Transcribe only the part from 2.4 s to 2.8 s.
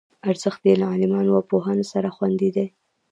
دی.